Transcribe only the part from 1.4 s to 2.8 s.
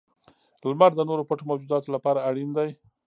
موجوداتو لپاره اړین دی.